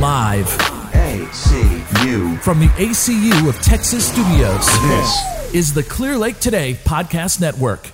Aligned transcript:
Live 0.00 0.46
ACU. 0.92 2.38
from 2.40 2.60
the 2.60 2.68
ACU 2.76 3.48
of 3.48 3.60
Texas 3.60 4.06
Studios 4.06 4.66
This 4.82 5.54
is 5.54 5.74
the 5.74 5.82
Clear 5.82 6.16
Lake 6.16 6.38
Today 6.38 6.74
Podcast 6.84 7.40
Network. 7.40 7.90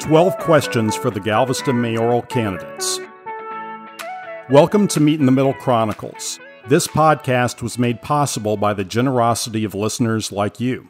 Twelve 0.00 0.38
questions 0.38 0.96
for 0.96 1.10
the 1.10 1.20
Galveston 1.20 1.78
mayoral 1.80 2.22
candidates. 2.22 3.00
Welcome 4.48 4.88
to 4.88 5.00
Meet 5.00 5.20
in 5.20 5.26
the 5.26 5.32
Middle 5.32 5.54
Chronicles. 5.54 6.38
This 6.68 6.86
podcast 6.86 7.60
was 7.60 7.78
made 7.78 8.00
possible 8.00 8.56
by 8.56 8.72
the 8.72 8.84
generosity 8.84 9.64
of 9.64 9.74
listeners 9.74 10.32
like 10.32 10.58
you. 10.60 10.88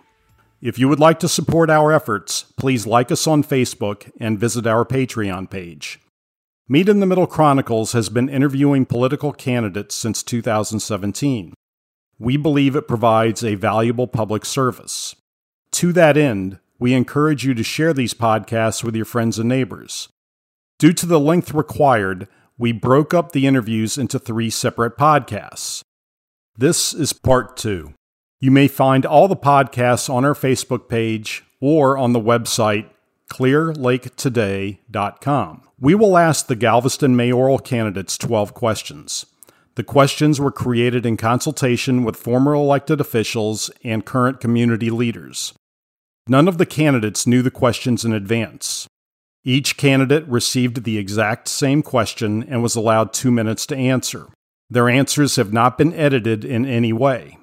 If 0.63 0.79
you 0.79 0.89
would 0.89 1.01
like 1.01 1.19
to 1.21 1.29
support 1.29 1.69
our 1.69 1.93
efforts, 1.93 2.45
please 2.57 2.87
like 2.87 3.13
us 3.13 3.27
on 3.27 3.45
Facebook 3.45 4.11
and 4.19 4.39
visit 4.39 4.67
our 4.67 4.87
Patreon 4.87 5.51
page. 5.51 6.01
Meet 6.67 6.89
in 6.89 7.01
the 7.01 7.07
Middle 7.07 7.27
Chronicles 7.27 7.93
has 7.93 8.09
been 8.09 8.29
interviewing 8.29 8.87
political 8.87 9.33
candidates 9.33 9.95
since 9.95 10.23
2017. 10.23 11.53
We 12.19 12.37
believe 12.39 12.75
it 12.75 12.89
provides 12.89 13.45
a 13.45 13.55
valuable 13.55 14.07
public 14.07 14.47
service. 14.47 15.15
To 15.73 15.93
that 15.93 16.17
end, 16.17 16.59
we 16.79 16.95
encourage 16.95 17.45
you 17.45 17.53
to 17.53 17.63
share 17.63 17.93
these 17.93 18.15
podcasts 18.15 18.83
with 18.83 18.97
your 18.97 19.05
friends 19.05 19.39
and 19.39 19.49
neighbors. 19.49 20.09
Due 20.79 20.95
to 20.95 21.07
the 21.07 21.21
length 21.21 21.53
required, 21.53 22.29
we 22.57 22.73
broke 22.73 23.13
up 23.13 23.33
the 23.33 23.47
interviews 23.47 23.99
into 23.99 24.19
three 24.19 24.49
separate 24.49 24.97
podcasts. 24.97 25.83
This 26.57 26.95
is 26.95 27.13
part 27.13 27.59
two. 27.59 27.93
You 28.39 28.51
may 28.51 28.69
find 28.69 29.07
all 29.07 29.29
the 29.29 29.37
podcasts 29.37 30.13
on 30.13 30.25
our 30.25 30.35
Facebook 30.35 30.89
page 30.89 31.45
or 31.61 31.97
on 31.97 32.13
the 32.13 32.21
website 32.21 32.91
clearlaketoday.com. 33.31 35.63
We 35.81 35.95
will 35.95 36.17
ask 36.17 36.47
the 36.47 36.57
Galveston 36.57 37.15
mayoral 37.17 37.59
candidates 37.59 38.17
12 38.19 38.55
questions. 38.55 39.27
The 39.75 39.83
questions 39.83 40.41
were 40.41 40.53
created 40.53 41.05
in 41.05 41.17
consultation 41.17 42.05
with 42.05 42.15
former 42.17 42.55
elected 42.55 43.01
officials 43.01 43.69
and 43.85 44.07
current 44.07 44.41
community 44.41 44.91
leaders. 44.91 45.53
None 46.29 46.49
of 46.49 46.59
the 46.59 46.67
candidates 46.67 47.27
knew 47.27 47.43
the 47.43 47.51
questions 47.51 48.05
in 48.05 48.13
advance. 48.13 48.87
Each 49.45 49.77
candidate 49.77 50.27
received 50.27 50.85
the 50.85 50.99
exact 50.99 51.49
same 51.49 51.83
question 51.83 52.43
and 52.45 52.63
was 52.63 52.75
allowed 52.75 53.13
two 53.13 53.31
minutes 53.31 53.67
to 53.67 53.77
answer. 53.77 54.29
Their 54.71 54.89
answers 54.89 55.37
have 55.37 55.53
not 55.53 55.79
been 55.79 55.95
edited 55.95 56.45
in 56.45 56.67
any 56.67 56.93
way. 56.93 57.39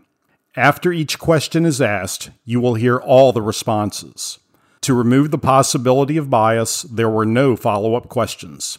After 0.56 0.94
each 0.94 1.18
question 1.18 1.66
is 1.66 1.82
asked, 1.82 2.30
you 2.46 2.62
will 2.62 2.76
hear 2.76 2.98
all 2.98 3.34
the 3.34 3.42
responses. 3.42 4.38
To 4.82 4.94
remove 4.94 5.32
the 5.32 5.40
possibility 5.40 6.16
of 6.16 6.30
bias, 6.30 6.84
there 6.84 7.10
were 7.10 7.26
no 7.26 7.56
follow 7.56 7.96
up 7.96 8.08
questions. 8.08 8.78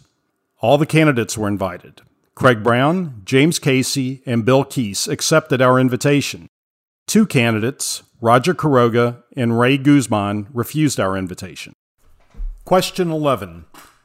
All 0.61 0.78
the 0.78 0.86
candidates 0.86 1.36
were 1.36 1.48
invited. 1.48 2.03
Craig 2.36 2.62
Brown, 2.62 3.22
James 3.25 3.58
Casey, 3.58 4.22
and 4.25 4.44
Bill 4.44 4.64
Keese 4.64 5.08
accepted 5.08 5.61
our 5.61 5.81
invitation. 5.81 6.48
Two 7.06 7.27
candidates, 7.27 8.05
Roger 8.20 8.55
Quiroga 8.55 9.25
and 9.36 9.59
Ray 9.59 9.77
Guzman, 9.77 10.47
refused 10.53 11.00
our 11.00 11.16
invitation. 11.16 11.75
Question 12.64 13.11
11. 13.11 13.64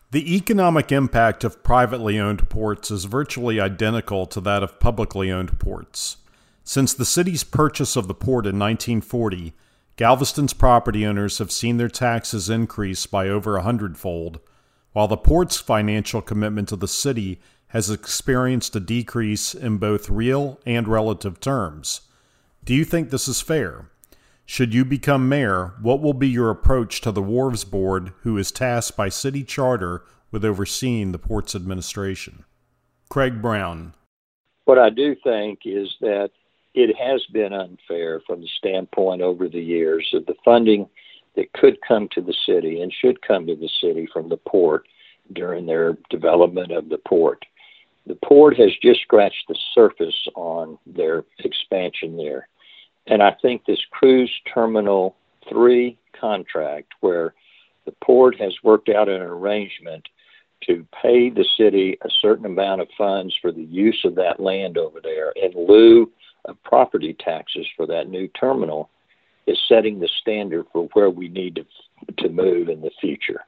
The 0.09 0.35
economic 0.35 0.91
impact 0.91 1.43
of 1.43 1.63
privately 1.63 2.19
owned 2.19 2.49
ports 2.49 2.89
is 2.89 3.05
virtually 3.05 3.59
identical 3.59 4.25
to 4.25 4.41
that 4.41 4.63
of 4.63 4.79
publicly 4.79 5.31
owned 5.31 5.59
ports. 5.59 6.17
Since 6.69 6.93
the 6.93 7.03
city's 7.03 7.43
purchase 7.43 7.95
of 7.95 8.07
the 8.07 8.13
port 8.13 8.45
in 8.45 8.59
1940, 8.59 9.53
Galveston's 9.95 10.53
property 10.53 11.03
owners 11.03 11.39
have 11.39 11.51
seen 11.51 11.77
their 11.77 11.89
taxes 11.89 12.47
increase 12.47 13.07
by 13.07 13.27
over 13.27 13.57
a 13.57 13.63
hundredfold, 13.63 14.39
while 14.93 15.07
the 15.07 15.17
port's 15.17 15.57
financial 15.57 16.21
commitment 16.21 16.69
to 16.69 16.75
the 16.75 16.87
city 16.87 17.41
has 17.69 17.89
experienced 17.89 18.75
a 18.75 18.79
decrease 18.79 19.55
in 19.55 19.79
both 19.79 20.11
real 20.11 20.59
and 20.63 20.87
relative 20.87 21.39
terms. 21.39 22.01
Do 22.63 22.75
you 22.75 22.85
think 22.85 23.09
this 23.09 23.27
is 23.27 23.41
fair? 23.41 23.89
Should 24.45 24.71
you 24.71 24.85
become 24.85 25.27
mayor, 25.27 25.73
what 25.81 26.03
will 26.03 26.13
be 26.13 26.29
your 26.29 26.51
approach 26.51 27.01
to 27.01 27.11
the 27.11 27.23
Wharves 27.23 27.67
Board, 27.67 28.13
who 28.21 28.37
is 28.37 28.51
tasked 28.51 28.95
by 28.95 29.09
city 29.09 29.43
charter 29.43 30.03
with 30.29 30.45
overseeing 30.45 31.13
the 31.13 31.17
port's 31.17 31.55
administration? 31.55 32.45
Craig 33.09 33.41
Brown. 33.41 33.95
What 34.65 34.77
I 34.77 34.91
do 34.91 35.15
think 35.23 35.61
is 35.65 35.95
that 36.01 36.29
it 36.79 36.95
has 36.95 37.21
been 37.33 37.51
unfair 37.51 38.21
from 38.25 38.39
the 38.39 38.47
standpoint 38.57 39.21
over 39.21 39.49
the 39.49 39.61
years 39.61 40.07
of 40.13 40.25
the 40.27 40.35
funding 40.45 40.87
that 41.35 41.51
could 41.51 41.77
come 41.85 42.07
to 42.13 42.21
the 42.21 42.33
city 42.45 42.81
and 42.81 42.93
should 42.93 43.21
come 43.21 43.45
to 43.45 43.55
the 43.55 43.69
city 43.81 44.07
from 44.13 44.29
the 44.29 44.37
port 44.37 44.87
during 45.33 45.65
their 45.65 45.97
development 46.09 46.71
of 46.71 46.87
the 46.87 46.97
port. 46.99 47.43
The 48.07 48.17
port 48.23 48.57
has 48.57 48.71
just 48.81 49.01
scratched 49.01 49.45
the 49.49 49.57
surface 49.75 50.27
on 50.35 50.79
their 50.87 51.25
expansion 51.39 52.15
there. 52.15 52.47
And 53.07 53.21
I 53.21 53.35
think 53.41 53.65
this 53.65 53.83
cruise 53.91 54.33
terminal 54.51 55.17
three 55.49 55.97
contract, 56.19 56.93
where 57.01 57.33
the 57.85 57.93
port 58.01 58.39
has 58.39 58.53
worked 58.63 58.87
out 58.87 59.09
an 59.09 59.21
arrangement 59.21 60.07
to 60.67 60.85
pay 61.01 61.29
the 61.29 61.45
city 61.57 61.97
a 62.03 62.09
certain 62.21 62.45
amount 62.45 62.81
of 62.81 62.87
funds 62.97 63.35
for 63.41 63.51
the 63.51 63.63
use 63.63 63.99
of 64.05 64.15
that 64.15 64.39
land 64.39 64.77
over 64.77 64.99
there 65.01 65.31
in 65.31 65.51
lieu 65.55 66.09
of 66.49 66.61
property 66.63 67.15
taxes 67.19 67.67
for 67.75 67.85
that 67.87 68.09
new 68.09 68.27
terminal, 68.29 68.89
is 69.47 69.57
setting 69.67 69.99
the 69.99 70.09
standard 70.21 70.65
for 70.71 70.89
where 70.93 71.09
we 71.09 71.27
need 71.27 71.55
to, 71.55 72.13
to 72.23 72.29
move 72.29 72.69
in 72.69 72.81
the 72.81 72.91
future. 73.01 73.41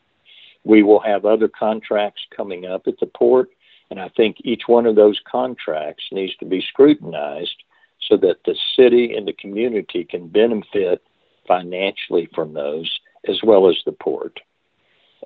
We 0.64 0.84
will 0.84 1.00
have 1.00 1.26
other 1.26 1.48
contracts 1.48 2.22
coming 2.36 2.66
up 2.66 2.84
at 2.88 3.00
the 3.00 3.08
port, 3.08 3.50
and 3.90 4.00
I 4.00 4.10
think 4.10 4.38
each 4.44 4.64
one 4.68 4.86
of 4.86 4.96
those 4.96 5.20
contracts 5.30 6.04
needs 6.12 6.36
to 6.38 6.46
be 6.46 6.62
scrutinized 6.62 7.64
so 8.10 8.18
that 8.18 8.38
the 8.46 8.56
city 8.76 9.16
and 9.16 9.28
the 9.28 9.34
community 9.34 10.04
can 10.04 10.28
benefit 10.28 11.02
financially 11.48 12.30
from 12.34 12.54
those 12.54 13.00
as 13.28 13.40
well 13.44 13.70
as 13.70 13.78
the 13.86 13.92
port. 13.92 14.40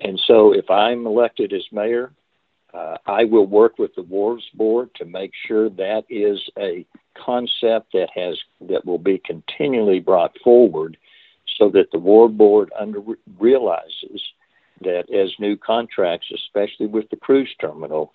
And 0.02 0.20
so 0.26 0.52
if 0.52 0.68
I'm 0.70 1.06
elected 1.06 1.52
as 1.52 1.64
mayor, 1.72 2.12
uh, 2.74 2.98
I 3.06 3.24
will 3.24 3.46
work 3.46 3.78
with 3.78 3.94
the 3.94 4.02
Wharves 4.02 4.44
Board 4.54 4.90
to 4.96 5.04
make 5.06 5.32
sure 5.46 5.70
that 5.70 6.04
is 6.10 6.38
a 6.58 6.84
concept 7.26 7.92
that 7.92 8.08
has 8.14 8.38
that 8.60 8.86
will 8.86 8.98
be 8.98 9.18
continually 9.18 9.98
brought 9.98 10.38
forward 10.44 10.96
so 11.58 11.68
that 11.70 11.90
the 11.90 11.98
Wharves 11.98 12.36
Board 12.36 12.70
under, 12.78 13.00
realizes 13.38 14.22
that 14.82 15.10
as 15.12 15.32
new 15.38 15.56
contracts, 15.56 16.28
especially 16.32 16.86
with 16.86 17.08
the 17.10 17.16
cruise 17.16 17.54
terminal, 17.60 18.12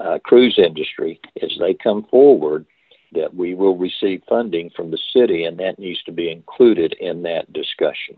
uh, 0.00 0.18
cruise 0.24 0.58
industry, 0.58 1.20
as 1.42 1.50
they 1.60 1.74
come 1.74 2.04
forward, 2.10 2.64
that 3.12 3.34
we 3.34 3.54
will 3.54 3.76
receive 3.76 4.22
funding 4.28 4.70
from 4.70 4.90
the 4.90 4.98
city, 5.12 5.44
and 5.44 5.58
that 5.58 5.78
needs 5.78 6.02
to 6.04 6.12
be 6.12 6.30
included 6.30 6.94
in 7.00 7.22
that 7.22 7.52
discussion. 7.52 8.16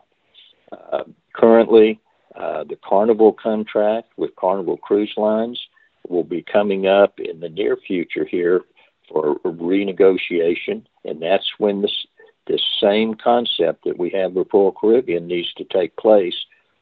Uh, 0.73 1.05
currently, 1.35 1.99
uh, 2.35 2.65
the 2.65 2.79
Carnival 2.85 3.33
contract 3.33 4.09
with 4.17 4.37
Carnival 4.37 4.77
Cruise 4.77 5.13
Lines 5.17 5.61
will 6.09 6.25
be 6.25 6.43
coming 6.43 6.87
up 6.87 7.19
in 7.19 7.41
the 7.41 7.49
near 7.49 7.77
future 7.77 8.25
here 8.25 8.63
for 9.09 9.37
renegotiation, 9.45 10.85
and 11.05 11.21
that's 11.21 11.53
when 11.59 11.83
this 11.83 12.07
this 12.47 12.63
same 12.81 13.15
concept 13.15 13.85
that 13.85 13.99
we 13.99 14.11
have 14.11 14.33
with 14.33 14.49
Royal 14.53 14.73
Caribbean 14.73 15.27
needs 15.27 15.53
to 15.55 15.65
take 15.65 15.97
place 15.97 16.37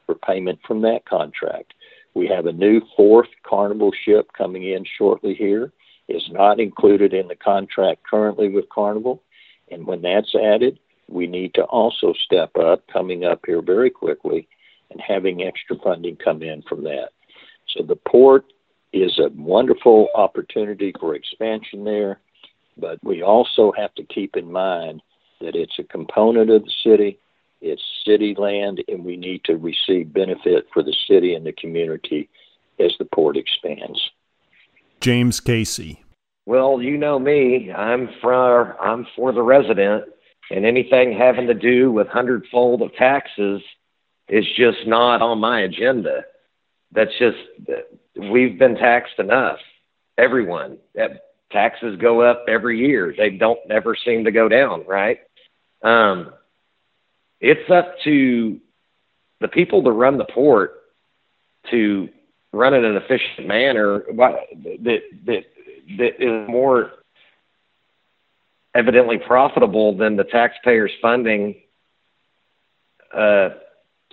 for 0.04 0.14
payment 0.14 0.58
from 0.66 0.82
that 0.82 1.06
contract. 1.06 1.72
We 2.12 2.26
have 2.28 2.46
a 2.46 2.52
new 2.52 2.82
fourth 2.96 3.28
Carnival 3.44 3.90
ship 4.04 4.30
coming 4.36 4.64
in 4.64 4.84
shortly 4.98 5.34
here 5.34 5.72
is 6.08 6.22
not 6.30 6.60
included 6.60 7.14
in 7.14 7.28
the 7.28 7.34
contract 7.34 8.02
currently 8.08 8.48
with 8.50 8.68
Carnival. 8.68 9.22
And 9.70 9.86
when 9.86 10.02
that's 10.02 10.34
added, 10.34 10.78
we 11.08 11.26
need 11.26 11.54
to 11.54 11.64
also 11.64 12.12
step 12.12 12.56
up, 12.56 12.86
coming 12.92 13.24
up 13.24 13.40
here 13.46 13.62
very 13.62 13.90
quickly, 13.90 14.46
and 14.90 15.00
having 15.00 15.42
extra 15.42 15.76
funding 15.82 16.16
come 16.16 16.42
in 16.42 16.62
from 16.62 16.84
that. 16.84 17.08
So 17.68 17.82
the 17.82 17.96
port 17.96 18.44
is 19.02 19.18
a 19.18 19.30
wonderful 19.34 20.08
opportunity 20.14 20.92
for 20.98 21.14
expansion 21.14 21.84
there, 21.84 22.20
but 22.76 22.98
we 23.02 23.22
also 23.22 23.72
have 23.76 23.94
to 23.94 24.04
keep 24.04 24.36
in 24.36 24.50
mind 24.50 25.02
that 25.40 25.56
it's 25.56 25.78
a 25.78 25.84
component 25.84 26.50
of 26.50 26.64
the 26.64 26.72
city, 26.82 27.18
it's 27.60 27.82
city 28.06 28.34
land, 28.36 28.82
and 28.88 29.04
we 29.04 29.16
need 29.16 29.42
to 29.44 29.56
receive 29.56 30.12
benefit 30.12 30.66
for 30.72 30.82
the 30.82 30.94
city 31.08 31.34
and 31.34 31.46
the 31.46 31.52
community 31.52 32.28
as 32.78 32.92
the 32.98 33.04
port 33.04 33.36
expands. 33.36 34.10
James 35.00 35.40
Casey. 35.40 36.02
Well, 36.46 36.82
you 36.82 36.98
know 36.98 37.18
me. 37.18 37.72
I'm 37.72 38.08
for 38.20 38.80
I'm 38.80 39.06
for 39.16 39.32
the 39.32 39.42
resident, 39.42 40.04
and 40.50 40.66
anything 40.66 41.16
having 41.16 41.46
to 41.46 41.54
do 41.54 41.90
with 41.90 42.06
hundredfold 42.08 42.82
of 42.82 42.94
taxes 42.94 43.62
is 44.28 44.44
just 44.56 44.86
not 44.86 45.22
on 45.22 45.38
my 45.38 45.60
agenda. 45.60 46.24
That's 46.94 47.10
just 47.18 47.36
we've 48.16 48.58
been 48.58 48.76
taxed 48.76 49.18
enough. 49.18 49.58
Everyone. 50.16 50.78
Taxes 51.50 51.98
go 52.00 52.20
up 52.20 52.44
every 52.48 52.78
year. 52.78 53.14
They 53.16 53.30
don't 53.30 53.58
ever 53.70 53.96
seem 54.04 54.24
to 54.24 54.32
go 54.32 54.48
down, 54.48 54.84
right? 54.86 55.18
Um, 55.82 56.32
it's 57.40 57.70
up 57.70 57.94
to 58.04 58.60
the 59.40 59.48
people 59.48 59.82
to 59.84 59.90
run 59.90 60.18
the 60.18 60.24
port 60.24 60.72
to 61.70 62.08
run 62.52 62.74
it 62.74 62.78
in 62.78 62.84
an 62.84 62.96
efficient 62.96 63.46
manner 63.46 64.04
that 64.08 65.00
that 65.26 65.44
that 65.98 66.12
is 66.18 66.48
more 66.48 66.92
evidently 68.74 69.18
profitable 69.18 69.96
than 69.96 70.16
the 70.16 70.24
taxpayers 70.24 70.90
funding 71.02 71.54
uh, 73.12 73.50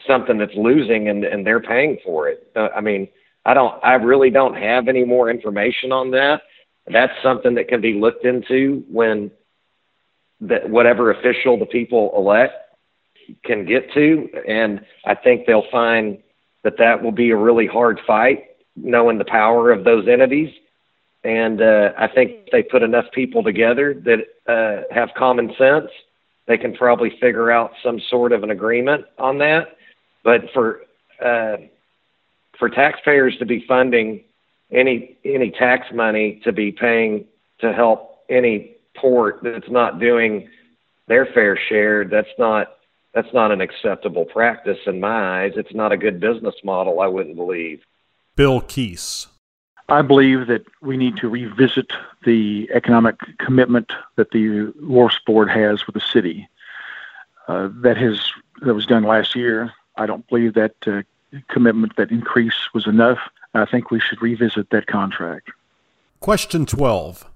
something 0.07 0.38
that's 0.38 0.56
losing 0.56 1.09
and, 1.09 1.24
and 1.24 1.45
they're 1.45 1.62
paying 1.62 1.98
for 2.03 2.27
it. 2.27 2.51
Uh, 2.56 2.69
I 2.75 2.81
mean, 2.81 3.07
I 3.45 3.53
don't, 3.53 3.83
I 3.83 3.94
really 3.94 4.30
don't 4.30 4.56
have 4.56 4.88
any 4.88 5.03
more 5.03 5.30
information 5.30 5.92
on 5.92 6.12
that. 6.12 6.42
That's 6.88 7.13
something 7.24 7.56
that 7.56 7.68
can 7.68 7.81
be 7.81 7.94
looked 7.94 8.25
into 8.25 8.83
when 8.89 9.31
that 10.42 10.69
whatever 10.69 11.12
official 11.12 11.57
the 11.57 11.65
people 11.65 12.12
elect 12.15 12.53
can 13.45 13.65
get 13.65 13.92
to. 13.94 14.30
And 14.48 14.83
I 15.06 15.15
think 15.15 15.45
they'll 15.45 15.69
find 15.71 16.18
that 16.63 16.77
that 16.77 17.01
will 17.01 17.12
be 17.12 17.31
a 17.31 17.38
really 17.38 17.68
hard 17.68 18.00
fight, 18.06 18.45
knowing 18.75 19.18
the 19.18 19.25
power 19.25 19.71
of 19.71 19.83
those 19.83 20.07
entities. 20.07 20.53
And 21.24 21.62
uh, 21.62 21.92
I 21.98 22.07
think 22.07 22.50
they 22.51 22.63
put 22.63 22.81
enough 22.81 23.06
people 23.13 23.44
together 23.44 23.94
that 24.06 24.51
uh, 24.51 24.94
have 24.94 25.09
common 25.15 25.53
sense, 25.57 25.89
they 26.48 26.57
can 26.57 26.74
probably 26.74 27.12
figure 27.21 27.51
out 27.51 27.71
some 27.83 28.00
sort 28.09 28.31
of 28.31 28.44
an 28.44 28.50
agreement 28.50 29.06
on 29.18 29.38
that. 29.38 29.77
But 30.23 30.51
for 30.53 30.81
uh, 31.23 31.57
for 32.57 32.69
taxpayers 32.69 33.38
to 33.38 33.45
be 33.45 33.65
funding 33.68 34.23
any 34.71 35.18
any 35.25 35.51
tax 35.51 35.88
money 35.94 36.41
to 36.44 36.51
be 36.51 36.71
paying 36.71 37.25
to 37.59 37.73
help 37.73 38.19
any 38.29 38.75
port 38.95 39.39
that's 39.44 39.69
not 39.69 40.00
doing 40.00 40.50
their 41.07 41.25
fair 41.25 41.57
share, 41.57 42.06
that's 42.06 42.29
not 42.38 42.75
that's 43.13 43.33
not 43.33 43.51
an 43.51 43.62
acceptable 43.62 44.25
practice 44.25 44.79
in 44.85 45.00
my 45.00 45.44
eyes. 45.44 45.53
It's 45.56 45.73
not 45.73 45.91
a 45.91 45.97
good 45.97 46.19
business 46.19 46.56
model, 46.63 47.01
I 47.01 47.07
wouldn't 47.07 47.35
believe. 47.35 47.81
Bill 48.35 48.62
Keese. 48.62 49.27
I 49.89 50.01
believe 50.01 50.47
that 50.47 50.63
we 50.81 50.95
need 50.95 51.17
to 51.17 51.27
revisit 51.27 51.91
the 52.24 52.69
economic 52.74 53.17
commitment 53.39 53.91
that 54.15 54.31
the 54.31 54.71
Wharfs 54.81 55.19
Board 55.25 55.50
has 55.50 55.85
with 55.85 55.95
the 55.95 56.01
city. 56.01 56.47
Uh, 57.47 57.69
that 57.81 57.97
has 57.97 58.31
that 58.62 58.74
was 58.74 58.85
done 58.85 59.03
last 59.03 59.35
year. 59.35 59.74
I 60.01 60.07
don't 60.07 60.27
believe 60.27 60.56
that 60.56 60.75
uh, 60.88 61.03
commitment, 61.48 61.95
that 61.98 62.09
increase 62.09 62.74
was 62.74 62.88
enough. 62.88 63.19
I 63.53 63.65
think 63.65 63.92
we 63.92 64.00
should 64.00 64.21
revisit 64.21 64.71
that 64.71 64.88
contract. 64.88 65.51
Question 66.19 66.65
12. 66.65 67.30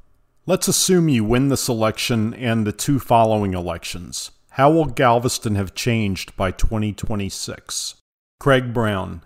Let's 0.48 0.68
assume 0.68 1.08
you 1.08 1.24
win 1.24 1.50
this 1.50 1.70
election 1.70 2.34
and 2.34 2.66
the 2.66 2.72
two 2.72 2.98
following 2.98 3.54
elections. 3.54 4.32
How 4.52 4.72
will 4.72 4.86
Galveston 4.86 5.56
have 5.56 5.76
changed 5.76 6.36
by 6.36 6.52
2026? 6.52 7.96
Craig 8.40 8.74
Brown. 8.74 9.22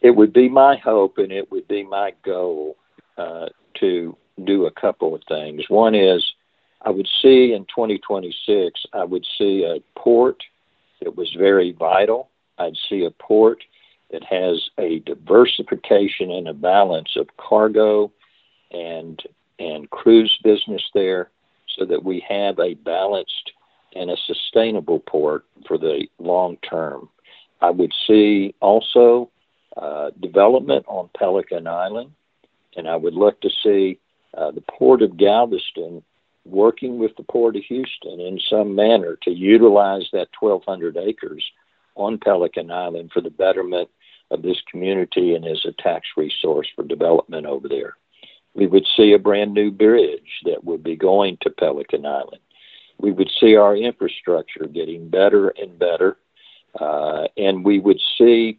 It 0.00 0.16
would 0.16 0.32
be 0.32 0.48
my 0.48 0.76
hope 0.76 1.18
and 1.18 1.30
it 1.30 1.52
would 1.52 1.68
be 1.68 1.84
my 1.84 2.12
goal 2.24 2.76
uh, 3.18 3.50
to 3.74 4.16
do 4.44 4.66
a 4.66 4.70
couple 4.72 5.14
of 5.14 5.22
things. 5.28 5.68
One 5.68 5.94
is 5.94 6.24
I 6.82 6.90
would 6.90 7.08
see 7.22 7.52
in 7.52 7.66
2026, 7.66 8.86
I 8.92 9.04
would 9.04 9.26
see 9.38 9.64
a 9.64 9.80
port 9.96 10.42
that 11.02 11.16
was 11.16 11.32
very 11.38 11.72
vital. 11.72 12.30
I'd 12.60 12.76
see 12.88 13.04
a 13.04 13.10
port 13.10 13.64
that 14.10 14.24
has 14.24 14.68
a 14.78 15.00
diversification 15.00 16.30
and 16.30 16.48
a 16.48 16.54
balance 16.54 17.16
of 17.16 17.36
cargo 17.36 18.12
and 18.70 19.20
and 19.58 19.90
cruise 19.90 20.38
business 20.42 20.82
there 20.94 21.30
so 21.76 21.84
that 21.84 22.04
we 22.04 22.24
have 22.28 22.58
a 22.58 22.74
balanced 22.74 23.52
and 23.94 24.10
a 24.10 24.16
sustainable 24.26 25.00
port 25.00 25.44
for 25.66 25.76
the 25.76 26.06
long 26.18 26.56
term. 26.58 27.08
I 27.60 27.70
would 27.70 27.92
see 28.06 28.54
also 28.60 29.30
uh, 29.76 30.10
development 30.20 30.86
on 30.88 31.10
Pelican 31.16 31.66
Island, 31.66 32.12
and 32.76 32.88
I 32.88 32.96
would 32.96 33.14
look 33.14 33.40
to 33.42 33.50
see 33.62 33.98
uh, 34.36 34.50
the 34.52 34.62
Port 34.62 35.02
of 35.02 35.16
Galveston 35.16 36.02
working 36.44 36.98
with 36.98 37.14
the 37.16 37.22
Port 37.24 37.56
of 37.56 37.62
Houston 37.64 38.20
in 38.20 38.40
some 38.48 38.74
manner 38.74 39.18
to 39.22 39.30
utilize 39.30 40.08
that 40.12 40.28
1,200 40.38 40.96
acres 40.96 41.44
on 42.00 42.18
Pelican 42.18 42.70
Island 42.70 43.10
for 43.12 43.20
the 43.20 43.30
betterment 43.30 43.88
of 44.30 44.42
this 44.42 44.60
community 44.70 45.34
and 45.34 45.44
as 45.44 45.64
a 45.64 45.72
tax 45.82 46.06
resource 46.16 46.68
for 46.74 46.84
development 46.84 47.46
over 47.46 47.68
there. 47.68 47.96
We 48.54 48.66
would 48.66 48.86
see 48.96 49.12
a 49.12 49.18
brand 49.18 49.54
new 49.54 49.70
bridge 49.70 50.40
that 50.44 50.64
would 50.64 50.82
be 50.82 50.96
going 50.96 51.38
to 51.42 51.50
Pelican 51.50 52.06
Island 52.06 52.40
we 53.00 53.12
would 53.12 53.30
see 53.40 53.56
our 53.56 53.76
infrastructure 53.76 54.66
getting 54.66 55.08
better 55.08 55.48
and 55.48 55.78
better, 55.78 56.18
uh, 56.78 57.24
and 57.36 57.64
we 57.64 57.78
would 57.78 58.00
see 58.18 58.58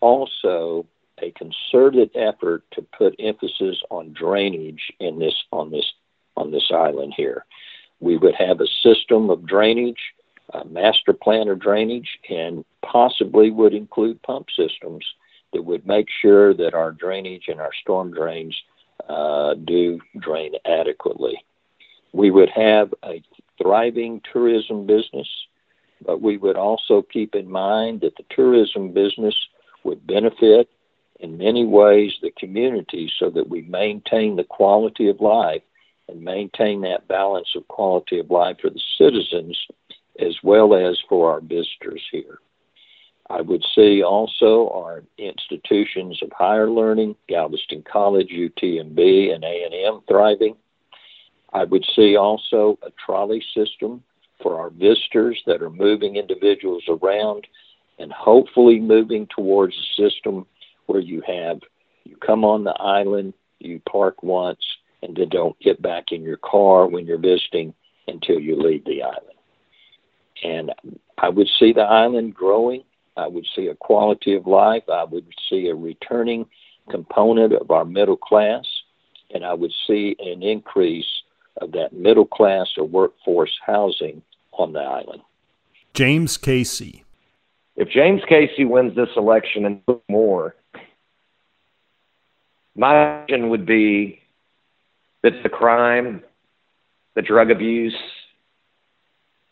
also 0.00 0.86
a 1.22 1.30
concerted 1.32 2.10
effort 2.14 2.64
to 2.72 2.82
put 2.96 3.14
emphasis 3.18 3.82
on 3.90 4.12
drainage 4.12 4.92
in 5.00 5.18
this 5.18 5.34
on 5.52 5.70
this 5.70 5.92
on 6.36 6.50
this 6.50 6.70
island 6.74 7.14
here. 7.16 7.44
We 8.00 8.16
would 8.16 8.34
have 8.34 8.60
a 8.60 8.66
system 8.82 9.28
of 9.30 9.46
drainage, 9.46 10.00
a 10.52 10.64
master 10.64 11.12
plan 11.12 11.48
of 11.48 11.60
drainage, 11.60 12.18
and 12.28 12.64
possibly 12.82 13.50
would 13.50 13.74
include 13.74 14.22
pump 14.22 14.46
systems 14.54 15.04
that 15.52 15.64
would 15.64 15.86
make 15.86 16.06
sure 16.22 16.54
that 16.54 16.74
our 16.74 16.92
drainage 16.92 17.48
and 17.48 17.60
our 17.60 17.72
storm 17.82 18.12
drains 18.12 18.56
uh, 19.08 19.54
do 19.54 20.00
drain 20.18 20.52
adequately. 20.64 21.44
We 22.12 22.30
would 22.30 22.50
have 22.50 22.92
a 23.04 23.22
thriving 23.60 24.20
tourism 24.32 24.86
business, 24.86 25.28
but 26.04 26.20
we 26.20 26.36
would 26.36 26.56
also 26.56 27.02
keep 27.02 27.34
in 27.34 27.50
mind 27.50 28.00
that 28.00 28.16
the 28.16 28.24
tourism 28.30 28.92
business 28.92 29.34
would 29.84 30.06
benefit 30.06 30.68
in 31.20 31.36
many 31.36 31.64
ways 31.64 32.12
the 32.22 32.32
community 32.38 33.10
so 33.18 33.30
that 33.30 33.48
we 33.48 33.62
maintain 33.62 34.36
the 34.36 34.44
quality 34.44 35.08
of 35.08 35.20
life 35.20 35.62
and 36.08 36.22
maintain 36.22 36.80
that 36.80 37.06
balance 37.06 37.48
of 37.54 37.68
quality 37.68 38.18
of 38.18 38.30
life 38.30 38.56
for 38.60 38.70
the 38.70 38.80
citizens 38.98 39.58
as 40.20 40.36
well 40.42 40.74
as 40.74 40.98
for 41.08 41.32
our 41.32 41.40
visitors 41.40 42.02
here. 42.10 42.38
I 43.28 43.42
would 43.42 43.64
see 43.74 44.02
also 44.02 44.70
our 44.70 45.04
institutions 45.16 46.20
of 46.20 46.32
higher 46.32 46.68
learning, 46.68 47.14
Galveston 47.28 47.84
College, 47.90 48.28
UTMB, 48.28 49.34
and 49.34 49.44
A&M 49.44 50.00
thriving. 50.08 50.56
I 51.52 51.64
would 51.64 51.84
see 51.94 52.16
also 52.16 52.78
a 52.82 52.90
trolley 53.04 53.42
system 53.54 54.02
for 54.42 54.58
our 54.58 54.70
visitors 54.70 55.40
that 55.46 55.62
are 55.62 55.70
moving 55.70 56.16
individuals 56.16 56.84
around 56.88 57.46
and 57.98 58.12
hopefully 58.12 58.80
moving 58.80 59.28
towards 59.34 59.76
a 59.76 60.02
system 60.02 60.46
where 60.86 61.00
you 61.00 61.22
have 61.26 61.60
you 62.04 62.16
come 62.16 62.44
on 62.44 62.64
the 62.64 62.74
island, 62.80 63.34
you 63.58 63.80
park 63.88 64.22
once, 64.22 64.60
and 65.02 65.16
then 65.16 65.28
don't 65.28 65.58
get 65.60 65.80
back 65.80 66.12
in 66.12 66.22
your 66.22 66.38
car 66.38 66.86
when 66.86 67.06
you're 67.06 67.18
visiting 67.18 67.74
until 68.08 68.40
you 68.40 68.60
leave 68.60 68.84
the 68.84 69.02
island. 69.02 69.39
And 70.42 70.72
I 71.18 71.28
would 71.28 71.48
see 71.58 71.72
the 71.72 71.82
island 71.82 72.34
growing. 72.34 72.82
I 73.16 73.26
would 73.26 73.46
see 73.54 73.66
a 73.66 73.74
quality 73.74 74.34
of 74.34 74.46
life. 74.46 74.84
I 74.88 75.04
would 75.04 75.26
see 75.48 75.68
a 75.68 75.74
returning 75.74 76.46
component 76.90 77.52
of 77.52 77.70
our 77.70 77.84
middle 77.84 78.16
class. 78.16 78.64
And 79.32 79.44
I 79.44 79.54
would 79.54 79.72
see 79.86 80.16
an 80.18 80.42
increase 80.42 81.06
of 81.60 81.72
that 81.72 81.92
middle 81.92 82.26
class 82.26 82.68
or 82.76 82.84
workforce 82.84 83.56
housing 83.64 84.22
on 84.52 84.72
the 84.72 84.80
island. 84.80 85.22
James 85.94 86.36
Casey. 86.36 87.04
If 87.76 87.88
James 87.88 88.22
Casey 88.28 88.64
wins 88.64 88.94
this 88.94 89.08
election 89.16 89.64
and 89.64 89.98
more, 90.08 90.54
my 92.76 93.24
vision 93.26 93.50
would 93.50 93.66
be 93.66 94.20
that 95.22 95.42
the 95.42 95.48
crime, 95.48 96.22
the 97.14 97.22
drug 97.22 97.50
abuse, 97.50 97.96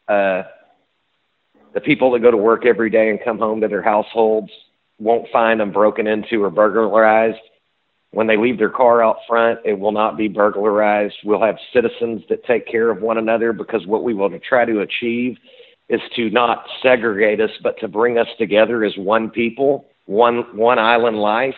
uh, 0.08 0.42
the 1.78 1.84
people 1.84 2.10
that 2.12 2.20
go 2.20 2.30
to 2.30 2.36
work 2.36 2.66
every 2.66 2.90
day 2.90 3.10
and 3.10 3.18
come 3.24 3.38
home 3.38 3.60
to 3.60 3.68
their 3.68 3.82
households 3.82 4.50
won't 4.98 5.28
find 5.30 5.60
them 5.60 5.72
broken 5.72 6.06
into 6.06 6.42
or 6.42 6.50
burglarized 6.50 7.38
when 8.10 8.26
they 8.26 8.36
leave 8.36 8.58
their 8.58 8.70
car 8.70 9.02
out 9.02 9.18
front, 9.28 9.60
it 9.64 9.78
will 9.78 9.92
not 9.92 10.16
be 10.16 10.28
burglarized. 10.28 11.16
We'll 11.24 11.42
have 11.42 11.56
citizens 11.72 12.22
that 12.28 12.44
take 12.44 12.66
care 12.66 12.90
of 12.90 13.02
one 13.02 13.18
another 13.18 13.52
because 13.52 13.86
what 13.86 14.02
we 14.02 14.14
will 14.14 14.30
try 14.48 14.64
to 14.64 14.80
achieve 14.80 15.36
is 15.88 16.00
to 16.16 16.30
not 16.30 16.64
segregate 16.82 17.40
us, 17.40 17.50
but 17.62 17.78
to 17.80 17.88
bring 17.88 18.18
us 18.18 18.28
together 18.38 18.84
as 18.84 18.96
one 18.96 19.30
people, 19.30 19.86
one 20.06 20.56
one 20.56 20.78
island 20.78 21.18
life, 21.18 21.54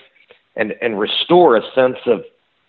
and 0.56 0.74
and 0.82 0.98
restore 0.98 1.56
a 1.56 1.62
sense 1.74 1.98
of 2.06 2.22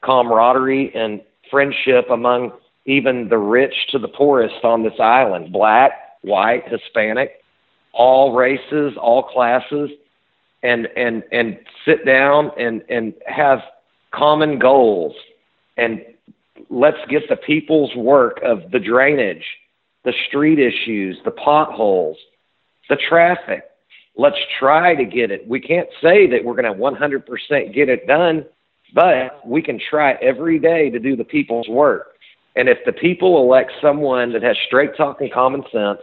camaraderie 0.04 0.94
and 0.96 1.22
friendship 1.50 2.10
among 2.12 2.52
even 2.86 3.30
the 3.30 3.38
rich 3.38 3.74
to 3.92 4.00
the 4.00 4.08
poorest 4.08 4.64
on 4.64 4.84
this 4.84 5.00
island, 5.00 5.52
black, 5.52 5.92
white, 6.22 6.64
Hispanic, 6.68 7.41
all 7.94 8.34
races, 8.34 8.94
all 8.98 9.24
classes 9.24 9.90
and 10.64 10.88
and 10.96 11.24
and 11.32 11.58
sit 11.86 12.06
down 12.06 12.52
and 12.58 12.84
and 12.90 13.14
have 13.26 13.60
common 14.12 14.60
goals 14.60 15.16
and 15.78 16.02
let's 16.70 16.98
get 17.10 17.28
the 17.30 17.36
people's 17.36 17.96
work 17.96 18.40
of 18.44 18.72
the 18.72 18.80
drainage, 18.80 19.46
the 20.04 20.14
street 20.28 20.60
issues, 20.60 21.18
the 21.26 21.32
potholes, 21.32 22.18
the 22.90 22.98
traffic, 23.10 23.64
Let's 24.18 24.38
try 24.60 24.94
to 24.96 25.06
get 25.06 25.32
it. 25.32 25.48
We 25.48 25.60
can't 25.60 25.88
say 26.02 26.28
that 26.28 26.44
we're 26.44 26.56
going 26.56 26.72
to 26.72 26.80
100% 26.80 27.74
get 27.74 27.90
it 27.90 28.08
done, 28.08 28.46
but 28.94 29.46
we 29.48 29.62
can 29.62 29.80
try 29.80 30.14
every 30.22 30.60
day 30.60 30.90
to 30.90 31.00
do 31.00 31.16
the 31.16 31.24
people's 31.24 31.70
work. 31.70 32.08
And 32.56 32.68
if 32.68 32.80
the 32.86 32.92
people 32.92 33.42
elect 33.42 33.72
someone 33.82 34.34
that 34.34 34.44
has 34.44 34.58
straight 34.68 34.98
talk 34.98 35.22
and 35.22 35.32
common 35.32 35.64
sense, 35.72 36.00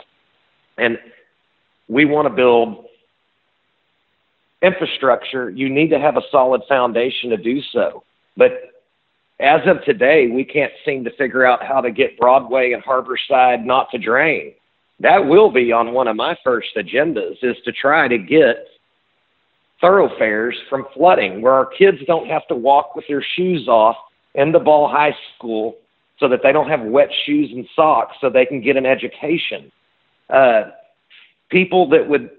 and 0.79 0.99
we 1.89 2.05
want 2.05 2.29
to 2.29 2.35
build 2.35 2.85
infrastructure, 4.63 5.51
you 5.51 5.69
need 5.69 5.89
to 5.91 5.99
have 5.99 6.17
a 6.17 6.23
solid 6.31 6.63
foundation 6.69 7.31
to 7.31 7.37
do 7.37 7.61
so. 7.73 8.03
But 8.37 8.73
as 9.41 9.61
of 9.67 9.85
today, 9.85 10.29
we 10.29 10.45
can't 10.45 10.73
seem 10.85 11.05
to 11.05 11.11
figure 11.17 11.47
out 11.47 11.65
how 11.65 11.81
to 11.81 11.91
get 11.91 12.19
Broadway 12.19 12.73
and 12.73 12.83
Harborside 12.83 13.65
not 13.65 13.91
to 13.93 13.99
drain. 13.99 14.55
That 15.01 15.27
will 15.27 15.51
be 15.51 15.71
on 15.71 15.93
one 15.93 16.09
of 16.09 16.17
my 16.17 16.37
first 16.43 16.71
agendas 16.77 17.37
is 17.43 17.57
to 17.65 17.73
try 17.73 18.09
to 18.09 18.19
get 18.19 18.67
thoroughfares 19.81 20.57
from 20.69 20.87
flooding 20.93 21.41
where 21.41 21.53
our 21.53 21.67
kids 21.67 21.99
don't 22.07 22.27
have 22.27 22.47
to 22.49 22.57
walk 22.57 22.97
with 22.97 23.05
their 23.07 23.25
shoes 23.37 23.69
off 23.69 23.97
in 24.35 24.51
the 24.51 24.59
Ball 24.59 24.89
High 24.89 25.15
School 25.37 25.77
so 26.19 26.29
that 26.29 26.41
they 26.43 26.51
don't 26.51 26.69
have 26.69 26.83
wet 26.83 27.11
shoes 27.25 27.51
and 27.53 27.65
socks 27.77 28.17
so 28.21 28.29
they 28.29 28.45
can 28.45 28.61
get 28.61 28.77
an 28.77 28.87
education. 28.87 29.71
Uh, 30.29 30.71
people 31.51 31.89
that 31.91 32.09
would 32.09 32.31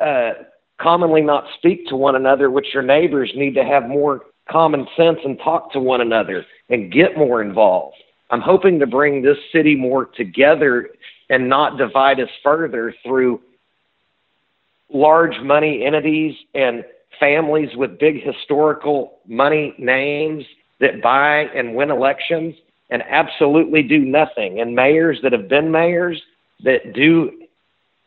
uh, 0.00 0.32
commonly 0.80 1.22
not 1.22 1.44
speak 1.58 1.86
to 1.88 1.96
one 1.96 2.16
another, 2.16 2.50
which 2.50 2.68
your 2.72 2.82
neighbors 2.82 3.30
need 3.34 3.54
to 3.54 3.64
have 3.64 3.88
more 3.88 4.22
common 4.48 4.86
sense 4.96 5.18
and 5.24 5.38
talk 5.38 5.72
to 5.72 5.80
one 5.80 6.00
another 6.00 6.44
and 6.68 6.92
get 6.92 7.16
more 7.16 7.42
involved. 7.42 7.96
I'm 8.30 8.40
hoping 8.40 8.78
to 8.78 8.86
bring 8.86 9.22
this 9.22 9.38
city 9.52 9.74
more 9.74 10.06
together 10.06 10.88
and 11.28 11.48
not 11.48 11.78
divide 11.78 12.20
us 12.20 12.28
further 12.42 12.94
through 13.04 13.40
large 14.92 15.40
money 15.42 15.84
entities 15.84 16.34
and 16.54 16.84
families 17.18 17.76
with 17.76 17.98
big 17.98 18.22
historical 18.24 19.18
money 19.26 19.74
names 19.78 20.44
that 20.80 21.02
buy 21.02 21.42
and 21.54 21.74
win 21.74 21.90
elections 21.90 22.54
and 22.88 23.02
absolutely 23.08 23.82
do 23.82 23.98
nothing. 23.98 24.60
And 24.60 24.74
mayors 24.74 25.18
that 25.22 25.32
have 25.32 25.48
been 25.48 25.70
mayors 25.70 26.20
that 26.64 26.92
do 26.94 27.30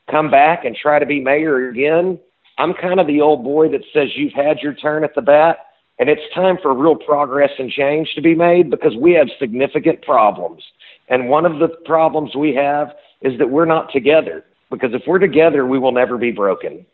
come 0.09 0.29
back 0.29 0.65
and 0.65 0.75
try 0.75 0.99
to 0.99 1.05
be 1.05 1.21
mayor 1.21 1.69
again. 1.69 2.19
I'm 2.57 2.73
kind 2.73 2.99
of 2.99 3.07
the 3.07 3.21
old 3.21 3.43
boy 3.43 3.69
that 3.69 3.83
says 3.93 4.09
you've 4.15 4.33
had 4.33 4.59
your 4.59 4.73
turn 4.73 5.03
at 5.03 5.15
the 5.15 5.21
bat 5.21 5.59
and 5.99 6.09
it's 6.09 6.21
time 6.33 6.57
for 6.61 6.73
real 6.73 6.95
progress 6.95 7.51
and 7.59 7.71
change 7.71 8.13
to 8.15 8.21
be 8.21 8.35
made 8.35 8.69
because 8.69 8.95
we 8.95 9.13
have 9.13 9.29
significant 9.39 10.01
problems. 10.01 10.63
And 11.07 11.29
one 11.29 11.45
of 11.45 11.59
the 11.59 11.69
problems 11.85 12.35
we 12.35 12.53
have 12.55 12.93
is 13.21 13.37
that 13.37 13.49
we're 13.49 13.65
not 13.65 13.91
together 13.91 14.43
because 14.69 14.93
if 14.93 15.03
we're 15.07 15.19
together, 15.19 15.65
we 15.65 15.77
will 15.77 15.91
never 15.91 16.17
be 16.17 16.31
broken. 16.31 16.85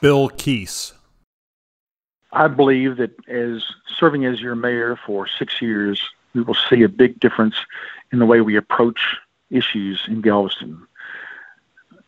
Bill 0.00 0.30
Keese. 0.30 0.94
I 2.32 2.48
believe 2.48 2.96
that 2.96 3.12
as 3.28 3.64
serving 3.98 4.24
as 4.24 4.40
your 4.40 4.54
mayor 4.54 4.98
for 5.06 5.26
six 5.26 5.60
years, 5.62 6.02
we 6.34 6.42
will 6.42 6.56
see 6.68 6.82
a 6.82 6.88
big 6.88 7.20
difference 7.20 7.54
in 8.10 8.18
the 8.18 8.26
way 8.26 8.40
we 8.40 8.56
approach 8.56 9.16
issues 9.50 10.02
in 10.08 10.22
Galveston. 10.22 10.87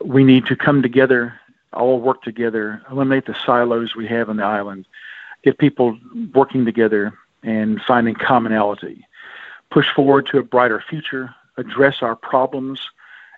We 0.05 0.25
need 0.25 0.47
to 0.47 0.57
come 0.57 0.83
together, 0.83 1.39
all 1.73 2.01
work 2.01 2.23
together, 2.23 2.83
eliminate 2.91 3.27
the 3.27 3.37
silos 3.47 3.95
we 3.95 4.07
have 4.09 4.29
on 4.29 4.37
the 4.37 4.45
island, 4.45 4.87
get 5.43 5.59
people 5.59 5.99
working 6.35 6.65
together 6.65 7.13
and 7.43 7.81
finding 7.83 8.15
commonality, 8.15 9.07
push 9.71 9.87
forward 9.95 10.27
to 10.27 10.39
a 10.39 10.43
brighter 10.43 10.83
future, 10.89 11.35
address 11.57 12.03
our 12.03 12.17
problems 12.17 12.81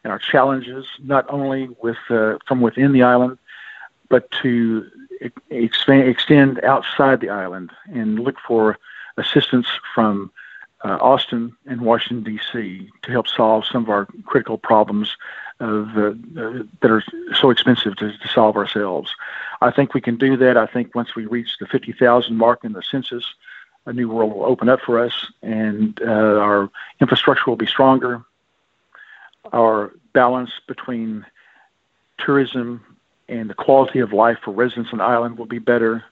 and 0.05 0.13
our 0.13 0.19
challenges, 0.19 0.87
not 1.03 1.25
only 1.29 1.69
with 1.83 1.99
uh, 2.11 2.37
from 2.47 2.61
within 2.61 2.93
the 2.93 3.03
island, 3.03 3.39
but 4.09 4.31
to 4.43 4.87
expand, 5.51 6.09
extend 6.09 6.63
outside 6.65 7.21
the 7.21 7.31
island 7.31 7.71
and 7.87 8.19
look 8.19 8.37
for 8.47 8.79
assistance 9.17 9.67
from 9.95 10.31
uh, 10.85 10.99
Austin 11.01 11.57
and 11.67 11.81
Washington 11.81 12.25
D.C. 12.25 12.91
to 13.03 13.11
help 13.11 13.29
solve 13.29 13.65
some 13.65 13.85
of 13.85 13.91
our 13.91 14.07
critical 14.25 14.59
problems 14.59 15.17
of, 15.61 15.97
uh, 15.97 16.11
uh, 16.41 16.63
that 16.81 16.91
are 16.91 17.05
so 17.35 17.51
expensive 17.51 17.95
to, 17.97 18.17
to, 18.17 18.29
solve 18.29 18.57
ourselves. 18.57 19.15
I 19.61 19.71
think 19.71 19.95
we 19.95 20.01
can 20.01 20.17
do 20.17 20.37
that. 20.39 20.57
I 20.57 20.67
think 20.67 20.95
once 20.95 21.15
we 21.15 21.27
reach 21.27 21.59
the 21.59 21.67
50,000 21.67 22.37
mark 22.37 22.65
in 22.65 22.73
the 22.73 22.83
census, 22.83 23.25
a 23.87 23.93
new 23.93 24.09
world 24.09 24.35
will 24.35 24.45
open 24.45 24.69
up 24.69 24.81
for 24.81 24.99
us, 24.99 25.31
and 25.43 26.01
uh, 26.03 26.39
our 26.41 26.71
infrastructure 27.01 27.45
will 27.47 27.57
be 27.57 27.67
stronger. 27.67 28.25
Our 29.53 29.93
balance 30.13 30.51
between 30.67 31.25
tourism 32.19 32.85
and 33.29 33.49
the 33.49 33.55
quality 33.55 34.01
of 34.01 34.13
life 34.13 34.39
for 34.45 34.53
residents 34.53 34.91
on 34.93 34.99
the 34.99 35.05
island 35.05 35.39
will 35.39 35.47
be 35.47 35.59
better 35.59 36.05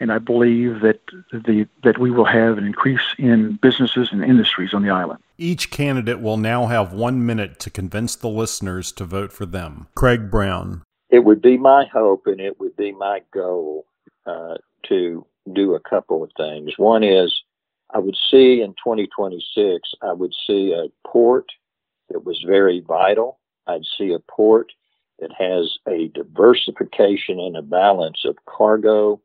and 0.00 0.12
I 0.12 0.18
believe 0.18 0.80
that 0.80 1.00
the 1.32 1.66
that 1.82 1.98
we 1.98 2.10
will 2.10 2.24
have 2.24 2.58
an 2.58 2.64
increase 2.64 3.14
in 3.18 3.58
businesses 3.62 4.08
and 4.12 4.24
industries 4.24 4.74
on 4.74 4.82
the 4.82 4.90
island. 4.90 5.20
Each 5.38 5.70
candidate 5.70 6.20
will 6.20 6.36
now 6.36 6.66
have 6.66 6.92
one 6.92 7.24
minute 7.24 7.58
to 7.60 7.70
convince 7.70 8.16
the 8.16 8.28
listeners 8.28 8.92
to 8.92 9.04
vote 9.04 9.32
for 9.32 9.46
them. 9.46 9.88
Craig 9.94 10.30
Brown. 10.30 10.82
It 11.10 11.24
would 11.24 11.42
be 11.42 11.56
my 11.56 11.86
hope 11.92 12.26
and 12.26 12.40
it 12.40 12.58
would 12.58 12.76
be 12.76 12.92
my 12.92 13.22
goal 13.32 13.86
uh, 14.26 14.54
to 14.88 15.26
do 15.52 15.74
a 15.74 15.80
couple 15.80 16.22
of 16.22 16.30
things. 16.36 16.72
One 16.76 17.04
is 17.04 17.42
I 17.92 17.98
would 17.98 18.16
see 18.30 18.60
in 18.60 18.70
2026, 18.72 19.92
I 20.02 20.12
would 20.12 20.32
see 20.46 20.72
a 20.72 20.88
port 21.06 21.46
that 22.10 22.24
was 22.24 22.44
very 22.46 22.80
vital. 22.80 23.38
I'd 23.66 23.84
see 23.96 24.12
a 24.12 24.18
port 24.18 24.72
that 25.20 25.30
has 25.38 25.78
a 25.86 26.08
diversification 26.08 27.38
and 27.38 27.56
a 27.56 27.62
balance 27.62 28.24
of 28.24 28.36
cargo 28.46 29.20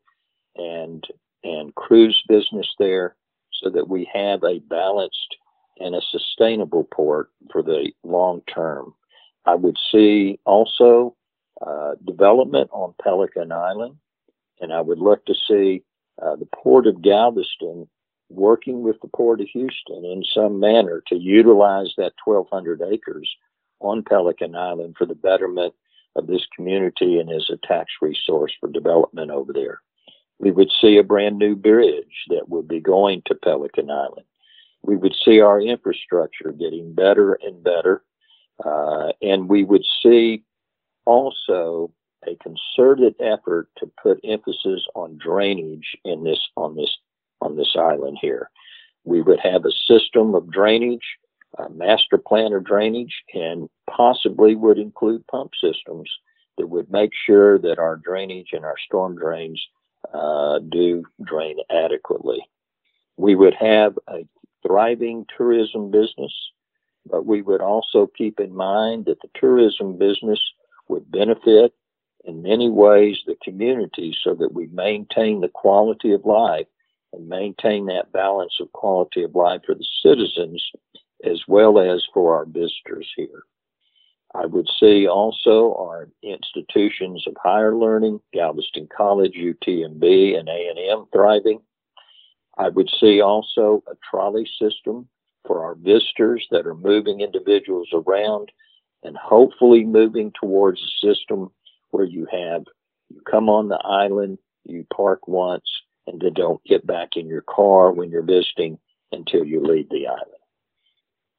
and 0.60 1.06
and 1.42 1.74
cruise 1.74 2.22
business 2.28 2.68
there 2.78 3.16
so 3.52 3.70
that 3.70 3.88
we 3.88 4.08
have 4.12 4.42
a 4.44 4.58
balanced 4.60 5.36
and 5.78 5.94
a 5.94 6.02
sustainable 6.10 6.84
port 6.92 7.30
for 7.50 7.62
the 7.62 7.90
long 8.04 8.42
term. 8.42 8.94
I 9.46 9.54
would 9.54 9.78
see 9.90 10.38
also 10.44 11.16
uh, 11.66 11.92
development 12.06 12.68
on 12.72 12.94
Pelican 13.02 13.52
Island, 13.52 13.96
and 14.60 14.72
I 14.72 14.82
would 14.82 14.98
look 14.98 15.24
to 15.26 15.34
see 15.48 15.82
uh, 16.22 16.36
the 16.36 16.48
Port 16.54 16.86
of 16.86 17.02
Galveston 17.02 17.88
working 18.28 18.82
with 18.82 19.00
the 19.00 19.08
Port 19.08 19.40
of 19.40 19.48
Houston 19.48 20.04
in 20.04 20.22
some 20.34 20.60
manner 20.60 21.02
to 21.08 21.16
utilize 21.16 21.92
that 21.96 22.12
1,200 22.24 22.82
acres 22.82 23.28
on 23.80 24.02
Pelican 24.02 24.54
Island 24.54 24.96
for 24.98 25.06
the 25.06 25.14
betterment 25.14 25.74
of 26.16 26.26
this 26.26 26.46
community 26.54 27.18
and 27.18 27.30
as 27.30 27.48
a 27.50 27.66
tax 27.66 27.90
resource 28.02 28.52
for 28.60 28.68
development 28.68 29.30
over 29.30 29.52
there 29.52 29.80
we 30.40 30.50
would 30.50 30.70
see 30.80 30.96
a 30.96 31.04
brand 31.04 31.38
new 31.38 31.54
bridge 31.54 32.24
that 32.28 32.48
would 32.48 32.66
be 32.66 32.80
going 32.80 33.22
to 33.26 33.34
Pelican 33.34 33.90
Island. 33.90 34.26
We 34.82 34.96
would 34.96 35.14
see 35.22 35.40
our 35.40 35.60
infrastructure 35.60 36.50
getting 36.52 36.94
better 36.94 37.34
and 37.34 37.62
better. 37.62 38.02
Uh, 38.64 39.12
and 39.20 39.48
we 39.48 39.64
would 39.64 39.84
see 40.02 40.42
also 41.04 41.92
a 42.26 42.36
concerted 42.36 43.14
effort 43.20 43.68
to 43.78 43.90
put 44.02 44.20
emphasis 44.24 44.82
on 44.94 45.18
drainage 45.18 45.96
in 46.04 46.24
this 46.24 46.40
on 46.56 46.74
this 46.74 46.96
on 47.42 47.56
this 47.56 47.74
island 47.76 48.18
here. 48.20 48.50
We 49.04 49.22
would 49.22 49.40
have 49.40 49.64
a 49.64 49.72
system 49.86 50.34
of 50.34 50.50
drainage, 50.50 51.16
a 51.58 51.68
master 51.68 52.18
plan 52.18 52.52
of 52.54 52.64
drainage, 52.64 53.22
and 53.34 53.68
possibly 53.88 54.54
would 54.54 54.78
include 54.78 55.26
pump 55.26 55.52
systems 55.60 56.10
that 56.56 56.68
would 56.68 56.90
make 56.90 57.12
sure 57.26 57.58
that 57.58 57.78
our 57.78 57.96
drainage 57.96 58.48
and 58.52 58.64
our 58.64 58.76
storm 58.86 59.16
drains 59.16 59.62
uh, 60.12 60.58
do 60.58 61.04
drain 61.22 61.58
adequately. 61.70 62.40
We 63.16 63.34
would 63.34 63.54
have 63.54 63.98
a 64.08 64.26
thriving 64.66 65.26
tourism 65.36 65.90
business, 65.90 66.32
but 67.06 67.26
we 67.26 67.42
would 67.42 67.60
also 67.60 68.06
keep 68.06 68.40
in 68.40 68.54
mind 68.54 69.06
that 69.06 69.20
the 69.22 69.30
tourism 69.34 69.98
business 69.98 70.40
would 70.88 71.10
benefit 71.10 71.72
in 72.24 72.42
many 72.42 72.68
ways 72.68 73.18
the 73.26 73.36
community 73.42 74.14
so 74.22 74.34
that 74.34 74.52
we 74.52 74.66
maintain 74.68 75.40
the 75.40 75.48
quality 75.48 76.12
of 76.12 76.24
life 76.26 76.66
and 77.12 77.28
maintain 77.28 77.86
that 77.86 78.12
balance 78.12 78.54
of 78.60 78.72
quality 78.72 79.22
of 79.22 79.34
life 79.34 79.62
for 79.64 79.74
the 79.74 79.86
citizens 80.02 80.62
as 81.24 81.40
well 81.46 81.78
as 81.78 82.06
for 82.12 82.36
our 82.36 82.44
visitors 82.44 83.10
here. 83.16 83.42
I 84.34 84.46
would 84.46 84.68
see 84.78 85.08
also 85.08 85.74
our 85.74 86.08
institutions 86.22 87.24
of 87.26 87.36
higher 87.42 87.74
learning, 87.74 88.20
Galveston 88.32 88.88
College, 88.96 89.34
UTMB, 89.34 90.38
and 90.38 90.48
A&M 90.48 91.06
thriving. 91.12 91.60
I 92.56 92.68
would 92.68 92.88
see 93.00 93.20
also 93.20 93.82
a 93.90 93.94
trolley 94.08 94.48
system 94.60 95.08
for 95.46 95.64
our 95.64 95.74
visitors 95.74 96.46
that 96.50 96.66
are 96.66 96.74
moving 96.74 97.20
individuals 97.20 97.88
around 97.92 98.52
and 99.02 99.16
hopefully 99.16 99.84
moving 99.84 100.32
towards 100.38 100.80
a 100.80 101.06
system 101.06 101.50
where 101.90 102.04
you 102.04 102.26
have 102.30 102.64
you 103.08 103.20
come 103.28 103.48
on 103.48 103.68
the 103.68 103.80
island, 103.84 104.38
you 104.64 104.86
park 104.94 105.26
once, 105.26 105.68
and 106.06 106.20
then 106.20 106.32
don't 106.34 106.62
get 106.64 106.86
back 106.86 107.16
in 107.16 107.26
your 107.26 107.42
car 107.42 107.90
when 107.90 108.10
you're 108.10 108.22
visiting 108.22 108.78
until 109.10 109.44
you 109.44 109.60
leave 109.60 109.88
the 109.90 110.06
island. 110.06 110.26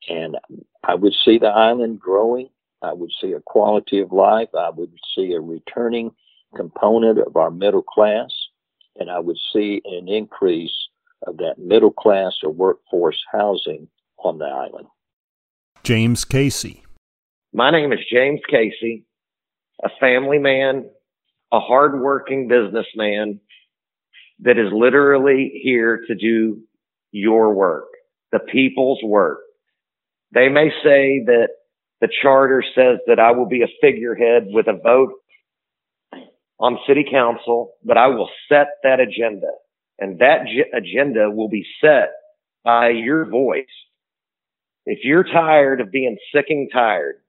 And 0.10 0.38
I 0.84 0.96
would 0.96 1.14
see 1.24 1.38
the 1.38 1.48
island 1.48 2.00
growing 2.00 2.50
I 2.82 2.94
would 2.94 3.12
see 3.22 3.34
a 3.34 3.42
quality 3.42 4.00
of 4.00 4.12
life. 4.12 4.50
I 4.58 4.70
would 4.70 4.92
see 5.16 5.34
a 5.34 5.42
returning 5.42 6.12
component 6.56 7.20
of 7.20 7.36
our 7.36 7.52
middle 7.52 7.84
class, 7.84 8.32
and 8.98 9.10
I 9.10 9.20
would 9.20 9.38
see 9.54 9.82
an 9.86 10.08
increase 10.08 10.76
of 11.28 11.38
that 11.38 11.56
middle 11.58 11.92
class 11.92 12.34
or 12.44 12.52
workforce 12.52 13.24
housing 13.32 13.88
on 14.24 14.40
the 14.40 14.46
island. 14.46 14.88
James 15.84 16.26
Casey. 16.26 16.84
My 17.54 17.72
name 17.72 17.92
is 17.92 18.00
James 18.12 18.40
Casey, 18.50 19.06
a 19.84 19.90
family 20.00 20.40
man, 20.40 20.90
a 21.52 21.60
hardworking 21.60 22.48
businessman 22.48 23.40
that 24.40 24.58
is 24.58 24.72
literally 24.72 25.60
here 25.64 26.02
to 26.08 26.16
do 26.16 26.62
your 27.12 27.54
work, 27.54 27.88
the 28.32 28.40
people's 28.40 29.04
work. 29.04 29.40
They 30.34 30.50
may 30.50 30.70
say 30.84 31.24
that 31.26 31.50
the 32.02 32.10
charter 32.22 32.64
says 32.76 32.98
that 33.08 33.20
I 33.20 33.32
will 33.32 33.46
be 33.46 33.62
a 33.62 33.68
figurehead 33.80 34.48
with 34.48 34.68
a 34.68 34.74
vote 34.74 35.14
on 36.60 36.80
city 36.88 37.06
council, 37.10 37.74
but 37.84 37.98
I 37.98 38.08
will 38.08 38.30
set 38.50 38.68
that 38.84 39.00
agenda 39.00 39.52
and 40.00 40.20
that 40.20 40.46
g- 40.46 40.64
agenda 40.74 41.30
will 41.30 41.48
be 41.48 41.66
set 41.80 42.12
by 42.64 42.90
your 42.90 43.26
voice. 43.30 43.66
If 44.86 45.00
you're 45.04 45.24
tired 45.24 45.80
of 45.80 45.92
being 45.92 46.18
sick 46.34 46.46
and 46.50 46.70
tired 46.74 47.22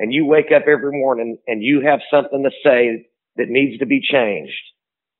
and 0.00 0.12
you 0.12 0.26
wake 0.26 0.50
up 0.54 0.64
every 0.66 0.92
morning 0.92 1.38
and 1.46 1.62
you 1.62 1.82
have 1.82 2.00
something 2.10 2.42
to 2.42 2.50
say 2.64 3.06
that 3.36 3.48
needs 3.48 3.78
to 3.78 3.86
be 3.86 4.00
changed, 4.00 4.52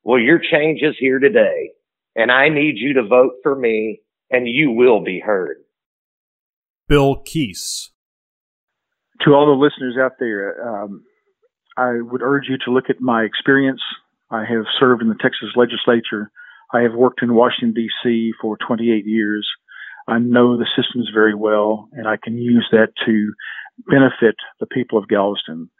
well, 0.02 0.18
your 0.18 0.40
change 0.40 0.82
is 0.82 0.96
here 0.98 1.20
today 1.20 1.70
and 2.16 2.32
I 2.32 2.48
need 2.48 2.74
you 2.78 2.94
to 2.94 3.06
vote 3.06 3.34
for 3.44 3.54
me 3.54 4.00
and 4.28 4.48
you 4.48 4.72
will 4.72 5.04
be 5.04 5.20
heard. 5.20 5.58
Bill 6.88 7.22
Keese. 7.22 7.91
To 9.24 9.34
all 9.34 9.46
the 9.46 9.52
listeners 9.52 9.96
out 10.00 10.12
there, 10.18 10.66
um, 10.66 11.04
I 11.76 12.00
would 12.00 12.22
urge 12.22 12.46
you 12.48 12.58
to 12.64 12.72
look 12.72 12.90
at 12.90 13.00
my 13.00 13.22
experience. 13.22 13.80
I 14.30 14.40
have 14.40 14.64
served 14.80 15.02
in 15.02 15.08
the 15.08 15.14
Texas 15.20 15.50
legislature. 15.54 16.30
I 16.72 16.80
have 16.80 16.94
worked 16.94 17.22
in 17.22 17.34
Washington, 17.34 17.74
D.C. 17.74 18.32
for 18.40 18.56
28 18.66 19.06
years. 19.06 19.48
I 20.08 20.18
know 20.18 20.56
the 20.56 20.66
systems 20.76 21.10
very 21.14 21.34
well, 21.34 21.88
and 21.92 22.08
I 22.08 22.16
can 22.22 22.36
use 22.36 22.66
that 22.72 22.88
to 23.06 23.32
benefit 23.88 24.36
the 24.58 24.66
people 24.66 24.98
of 24.98 25.08
Galveston. 25.08 25.70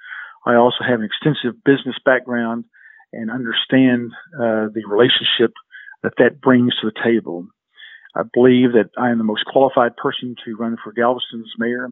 I 0.46 0.54
also 0.54 0.84
have 0.86 1.00
an 1.00 1.06
extensive 1.06 1.62
business 1.64 1.96
background 2.04 2.64
and 3.12 3.30
understand 3.30 4.12
uh, 4.36 4.68
the 4.72 4.82
relationship 4.88 5.52
that 6.02 6.14
that 6.18 6.40
brings 6.40 6.74
to 6.80 6.90
the 6.90 7.00
table. 7.02 7.46
I 8.14 8.22
believe 8.32 8.72
that 8.72 8.90
I 8.98 9.10
am 9.10 9.18
the 9.18 9.24
most 9.24 9.44
qualified 9.46 9.96
person 9.96 10.36
to 10.44 10.56
run 10.56 10.76
for 10.82 10.92
Galveston's 10.92 11.52
mayor, 11.58 11.90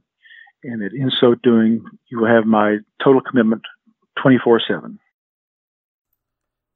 and 0.64 0.82
that 0.82 0.92
in 0.94 1.10
so 1.20 1.34
doing, 1.42 1.82
you 2.10 2.20
will 2.20 2.28
have 2.28 2.46
my 2.46 2.78
total 3.02 3.20
commitment 3.20 3.62
24 4.22 4.60
7. 4.68 4.98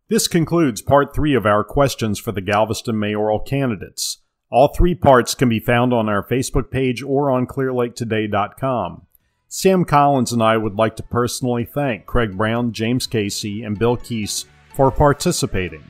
This 0.08 0.28
concludes 0.28 0.82
part 0.82 1.14
three 1.14 1.34
of 1.34 1.46
our 1.46 1.64
questions 1.64 2.18
for 2.18 2.32
the 2.32 2.42
Galveston 2.42 2.98
mayoral 2.98 3.40
candidates. 3.40 4.18
All 4.50 4.68
three 4.68 4.94
parts 4.94 5.34
can 5.34 5.48
be 5.48 5.58
found 5.58 5.92
on 5.92 6.08
our 6.08 6.22
Facebook 6.22 6.70
page 6.70 7.02
or 7.02 7.30
on 7.30 7.46
clearlaketoday.com. 7.46 9.06
Sam 9.48 9.84
Collins 9.84 10.32
and 10.32 10.42
I 10.42 10.56
would 10.56 10.74
like 10.74 10.96
to 10.96 11.02
personally 11.02 11.64
thank 11.64 12.06
Craig 12.06 12.36
Brown, 12.36 12.72
James 12.72 13.06
Casey, 13.06 13.62
and 13.62 13.78
Bill 13.78 13.96
Keese 13.96 14.46
for 14.74 14.90
participating. 14.90 15.84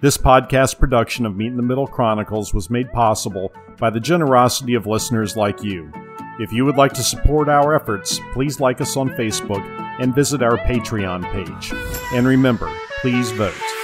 This 0.00 0.16
podcast 0.16 0.78
production 0.78 1.26
of 1.26 1.36
Meet 1.36 1.48
in 1.48 1.56
the 1.56 1.62
Middle 1.62 1.86
Chronicles 1.88 2.54
was 2.54 2.70
made 2.70 2.92
possible 2.92 3.52
by 3.78 3.90
the 3.90 3.98
generosity 3.98 4.74
of 4.74 4.86
listeners 4.86 5.36
like 5.36 5.64
you. 5.64 5.92
If 6.38 6.52
you 6.52 6.64
would 6.64 6.76
like 6.76 6.92
to 6.92 7.02
support 7.02 7.48
our 7.48 7.74
efforts, 7.74 8.20
please 8.32 8.60
like 8.60 8.80
us 8.80 8.96
on 8.96 9.08
Facebook 9.10 9.66
and 10.00 10.14
visit 10.14 10.40
our 10.40 10.56
Patreon 10.58 11.24
page. 11.32 11.72
And 12.14 12.28
remember, 12.28 12.72
please 13.00 13.32
vote. 13.32 13.77